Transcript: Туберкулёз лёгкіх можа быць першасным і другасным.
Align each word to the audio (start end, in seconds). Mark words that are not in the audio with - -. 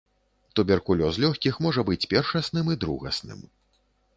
Туберкулёз 0.59 1.19
лёгкіх 1.25 1.59
можа 1.65 1.85
быць 1.91 2.01
першасным 2.15 2.73
і 2.77 2.79
другасным. 2.85 3.39